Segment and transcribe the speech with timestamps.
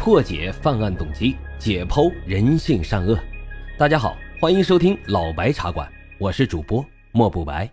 [0.00, 3.18] 破解犯案动机，解剖人性善恶。
[3.76, 5.86] 大家好，欢迎收听老白茶馆，
[6.18, 7.70] 我是主播莫不白。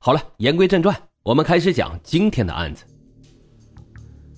[0.00, 2.84] 好了，言归正传，我们开始讲今天的案子。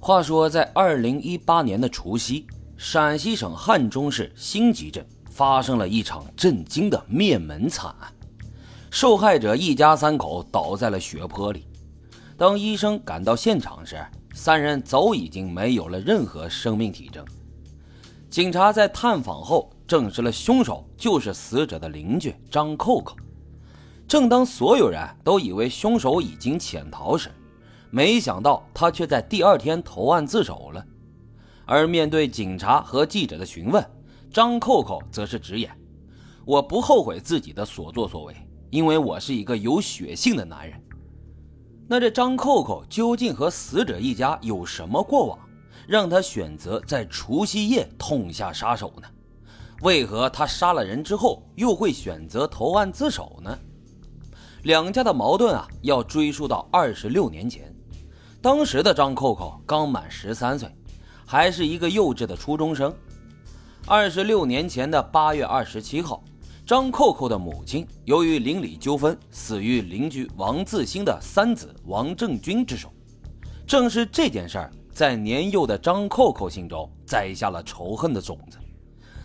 [0.00, 2.46] 话说，在二零一八年的除夕，
[2.78, 8.10] 陕西省汉中市新集镇发生了一场震惊的灭门惨案，
[8.90, 11.66] 受害者一家三口倒在了血泊里。
[12.38, 14.02] 当医生赶到现场时，
[14.40, 17.26] 三人早已经没有了任何生命体征。
[18.30, 23.16] 警察在探访后证实了凶手就是死者的邻居张扣扣。
[24.06, 27.32] 正当所有人都以为凶手已经潜逃时，
[27.90, 30.86] 没想到他却在第二天投案自首了。
[31.64, 33.84] 而面对警察和记者的询问，
[34.32, 35.68] 张扣扣则是直言
[36.46, 38.36] ：“我不后悔自己的所作所为，
[38.70, 40.80] 因为我是一个有血性的男人。”
[41.90, 45.38] 那这张扣扣究竟和死者一家有什么过往，
[45.86, 49.08] 让他选择在除夕夜痛下杀手呢？
[49.80, 53.58] 为何他杀了人之后又会选择投案自首呢？
[54.64, 57.74] 两家的矛盾啊，要追溯到二十六年前，
[58.42, 60.68] 当时的张扣扣刚满十三岁，
[61.24, 62.94] 还是一个幼稚的初中生。
[63.86, 66.22] 二十六年前的八月二十七号。
[66.68, 72.92] 张扣扣的母亲由于邻里纠纷死于邻居王自兴的三子王正军之手。
[73.66, 78.58] 正是这件事儿，在年幼的张扣扣心中栽下了仇恨的种子。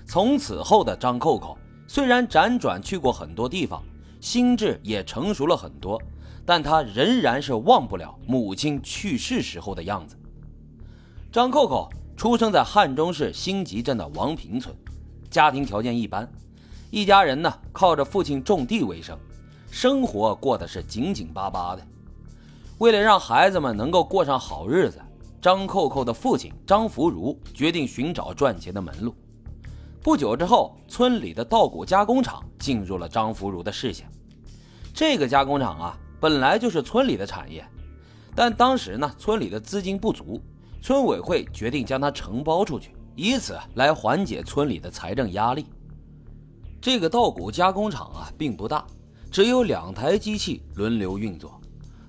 [0.06, 3.84] 从此后的张扣扣虽然辗转去过很多地方，
[4.22, 6.02] 心智也成熟了很多，
[6.46, 10.16] 但他仍然是忘不了母亲去世时候的样子。
[11.30, 14.74] 张扣扣出生在汉中市新集镇的王坪村，
[15.30, 16.26] 家庭条件一般。
[16.94, 19.18] 一家人呢，靠着父亲种地为生，
[19.72, 21.82] 生活过得是紧紧巴巴的。
[22.78, 25.02] 为了让孩子们能够过上好日子，
[25.42, 29.16] 张扣扣的父亲张福如决定寻找赚钱的门路。
[30.04, 34.08] 不久之后，村里的稻谷加工厂进入了张福如的视线。
[34.94, 37.68] 这个加工厂啊，本来就是村里的产业，
[38.36, 40.40] 但当时呢，村里的资金不足，
[40.80, 45.66] 村委会决定将它承包出去，以此来缓解村里的财政压力。
[46.84, 48.86] 这个稻谷加工厂啊，并不大，
[49.32, 51.58] 只有两台机器轮流运作。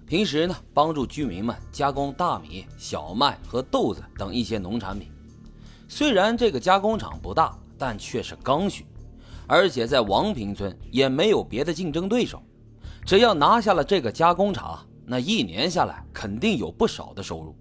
[0.05, 5.12] 平时呢，帮助居民们加工大米、小麦和豆子等一些农产品。
[5.89, 8.85] 虽然这个加工厂不大，但却是刚需，
[9.47, 12.43] 而且在王坪村也没有别的竞争对手。
[13.06, 17.55] 只要拿下了这个加工厂，那一年下来肯定有不少的收入。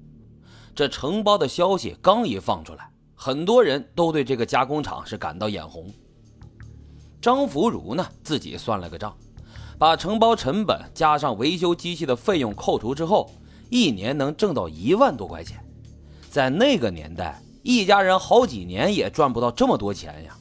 [0.73, 5.93] 这承包的消息刚一放出来，很多人都对这个加工厂是感到眼红。
[7.23, 9.15] 张福如呢，自己算了个账，
[9.77, 13.31] 把承包成本加上维修机器的费用扣除之后，
[13.69, 15.57] 一年能挣到一万多块钱。
[16.29, 20.35] 在那个年代，一家人好几年也赚不到这么多钱呀。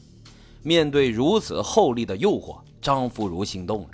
[0.64, 3.88] 面对如此厚利的诱惑，张福如心动了。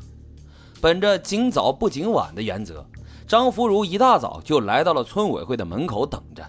[0.81, 2.83] 本着尽早不紧晚的原则，
[3.27, 6.43] 张福如一大早就来到了村委会的门口等着。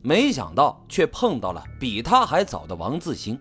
[0.00, 3.38] 没想到却碰到了比他还早的王自兴，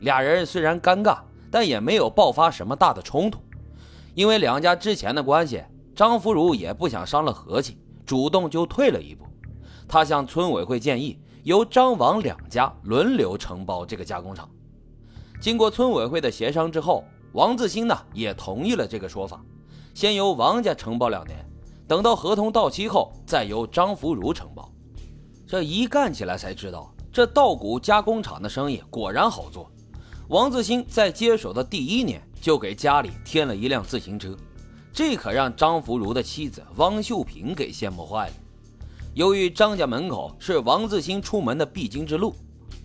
[0.00, 1.20] 俩人虽然尴尬。
[1.54, 3.38] 但也没有爆发什么大的冲突，
[4.16, 5.62] 因为两家之前的关系，
[5.94, 9.24] 张福如也不想伤了和气，主动就退了一步。
[9.86, 14.50] 他向村委会建议，由张王两家轮流承包这个加工厂。
[15.40, 17.04] 经过村委会的协商之后，
[17.34, 19.40] 王自兴呢也同意了这个说法，
[19.94, 21.38] 先由王家承包两年，
[21.86, 24.68] 等到合同到期后，再由张福如承包。
[25.46, 29.70] 这一干起来才知道，这稻谷加工厂的生意果然好做。
[30.28, 34.34] 王自兴在接手的第一年就给家里添了一辆自行车，
[34.90, 38.34] 这可让张福如的妻子汪秀萍给羡慕坏了。
[39.12, 42.34] 由于张家门口是王自兴出门的必经之路，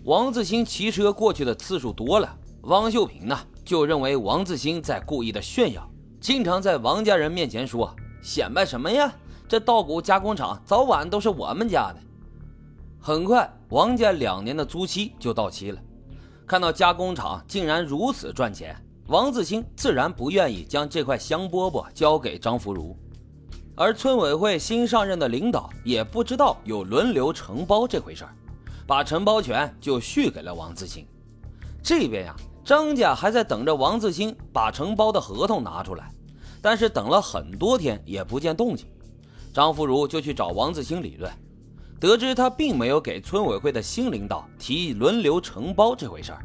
[0.04, 5.90] 王自兴骑车过去的次数多了，汪秀萍呢就认为王自兴在故意的炫耀，
[6.20, 9.10] 经常在王家人面前说：“显摆什么呀？
[9.48, 11.96] 这稻谷加工厂早晚都是我们家的。”
[13.00, 15.80] 很快，王家两年的租期就到期了。
[16.50, 18.76] 看到加工厂竟然如此赚钱，
[19.06, 22.96] 王自兴自然不愿意将这块香饽饽交给张福如，
[23.76, 28.34] 而村委会新上任的领导也不知道有轮流承包这回事儿，
[28.84, 31.06] 把承包权就续给了王自兴。
[31.84, 36.10] 这边呀，张家还在等着王自兴把承包的合同拿出来，
[36.60, 38.88] 但是等了很多天也不见动静，
[39.54, 41.32] 张福如就去找王自兴理论。
[42.00, 46.42] 得知他并没有给村委会的新领导提轮流承包这回事儿，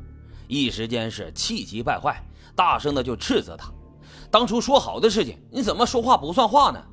[0.49, 2.21] 一时间是气急败坏，
[2.53, 3.71] 大声的就斥责他
[4.29, 6.83] ：“当初说好的事情，你怎么说话不算话呢？”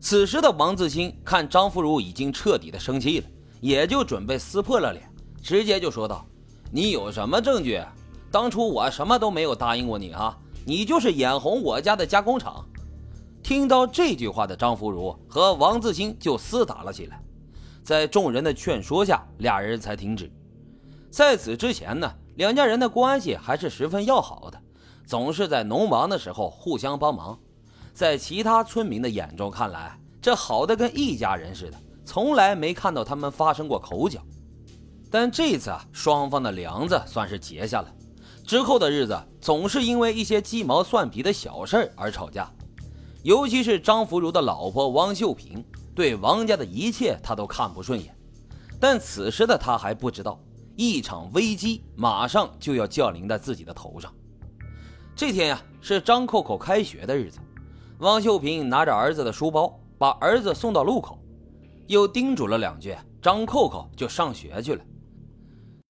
[0.00, 3.26] 此时的王自兴看张福如已经彻底的生气了，
[3.60, 5.02] 也就准备撕破了脸，
[5.42, 6.24] 直接就说道
[6.70, 7.82] ：“你有什么证据？
[8.30, 10.38] 当初我什么都没有答应过你啊！
[10.64, 12.64] 你就是眼红我家的加工厂。”
[13.42, 17.20] 听到这句话的张福如和王自兴就厮打了起来，
[17.86, 20.28] 在众人的劝说下，俩人才停止。
[21.08, 24.60] 在此之前呢，两家人的关系还是十分要好的，
[25.06, 27.38] 总是在农忙的时候互相帮忙。
[27.94, 31.78] 在其他村民的眼中看来，这好的跟一家人似的。
[32.04, 34.20] 从来没看到他们发生过口角，
[35.08, 37.94] 但这次啊，双方的梁子算是结下了。
[38.44, 42.52] 之后的日子总是因为一些鸡毛蒜皮的小事儿而吵架，
[43.22, 45.64] 尤其是张福如的老婆汪秀萍，
[45.96, 48.14] 对王家的一切他都看不顺眼。
[48.78, 50.38] 但此时的他还不知道，
[50.76, 54.12] 一场危机马上就要降临在自己的头上。
[55.16, 57.38] 这天呀，是张扣扣开学的日子，
[57.98, 61.18] 王秀萍拿着儿子的书包，把儿子送到路口。
[61.86, 64.84] 又叮嘱了两句，张扣扣就上学去了。